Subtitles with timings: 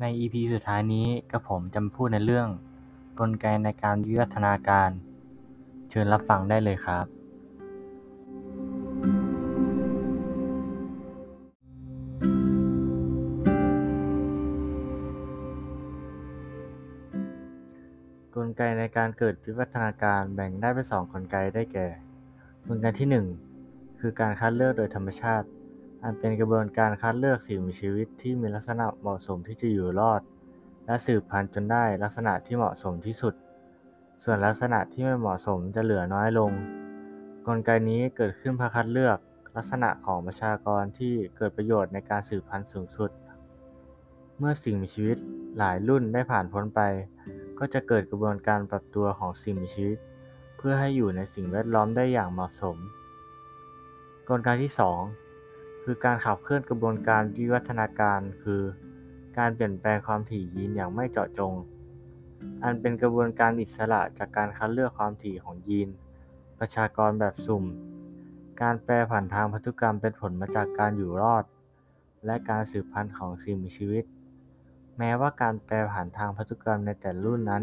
[0.00, 2.48] ใน EP สุดท้ายนี้กระผมจะมาพูดในเรื่อง
[3.20, 4.90] กลไกในการวิวัฒนาการ
[5.90, 7.06] เชิญรับฟังได้เลยครับ
[18.36, 21.88] กลไกในการเกิดวิวัฒนาการแบ่งได้เป็นสองกลไกได้แก่
[22.68, 23.26] กลไกที่หนึ่ง
[24.00, 25.46] คือการคัดเลือกโดยธรรมชาติ
[26.08, 30.20] อันเป็นกระบวนการคัดเลือกสิ่งมีชีวิตที่มีลักษณะเหมาะสมที่จะอยู่รอด
[30.86, 33.34] และสืบพันธุ์จนได้ลักษณะที่เหมาะสมที่สุด
[34.24, 36.50] ส่วนลักษณะที่ไม่เหมาะสมจะเหลือน้อยลง
[37.46, 39.18] กลไกนี้เกิดขึ้นเพราะคัดเลือก
[39.56, 43.10] ลักษณะของประชากรที่เกิดประโยชน์ในการสืบพันธุ์สูงสุด
[44.38, 45.16] เมื่อสิ่งมีชีวิต
[45.58, 46.80] หลายรุ่นได้ผ่านพ้นไป
[47.58, 49.98] ก็จะเกิดกระบวนการปรับตัวของสิ่งมีชีวิต
[50.56, 52.76] เพื่อให้อยู่ในสิ่งแวดล้อมได้อย่างเหมาะสม
[54.28, 55.25] กลไกที่ 2
[55.88, 58.62] คือการขับเคลื่อนกระบวนการวิวัฒนาการ คือ
[59.38, 61.52] การเปลี่ยนแปลงความถี่ยีนอย่างไม่เจาะจง
[62.64, 65.88] อันเป็นกระบวนการอิสระจากการคัดเลือกความถี่ของยีน
[66.58, 67.64] ประชากรแบบสุ่ม
[68.62, 71.44] การแปรผันทางพันธุกรรมเป็นผลมาจากการอยู่รอด
[72.26, 74.04] และการสืบพันธุ์ของสิ่งมีชีวิต
[74.98, 77.62] แม้ว่าการแปรผันทางพันธุกรรมในแต่ละรุ่นนั้น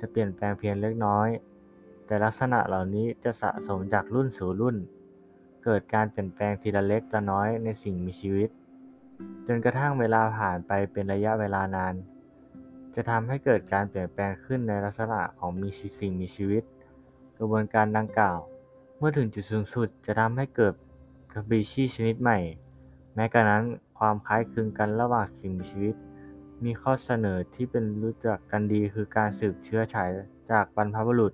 [0.00, 1.28] จะเปลี่ยนแปลงเพียงเล็กน้อย
[2.06, 4.76] แต่ลักษณะเหล่านี้จะสะสมจากรุ่นสู่รุ่น
[5.66, 8.48] เกิดการเปลี่ยนแปลงทีละเล็กละน้อยในสิ่งมีชีวิต
[9.46, 11.94] จนกระทั่งเวลาผ่านไปเป็นระยะเวลานาน
[12.94, 15.68] จะทำให้เกิดการเปลี่ยนแปลงขึ้นในลักษณะของมี
[16.00, 16.62] สิ่งมีชีวิต
[17.38, 18.38] กระบวนการดังกล่าว
[18.98, 20.74] เมื่อถึงจุดสูงสุดจะทำให้เกิด
[21.34, 22.38] สปีชีส์ชนิดใหม่
[23.14, 23.64] แม้กระนั้น
[23.98, 25.94] ความคล้ายคลึงกันระหว่างสิ่งมีชีวิต
[26.64, 30.10] มีข้อเสนอที่เป็นรู้จักกันดีคือการสืบเชื้อฉาย
[30.50, 31.32] จากบรรพบุรุษ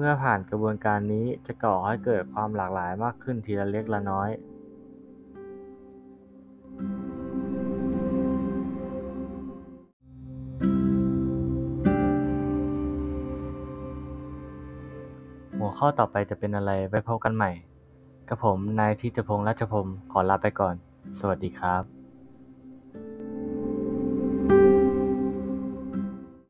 [0.00, 4.30] เมื่อผ่านกระบวนการนี้จะก่อให้เกิดความหลากหลายมากขึ้นทีละเล็กละน้อย
[15.58, 17.50] หัวข้อต่อไปจะเป็นอะไรไว้พบกันใหม่
[18.28, 20.74] กับผมนายทิตพงษ์รัชพรมขอลาไปก่อน
[21.18, 21.97] สวัสดีครับ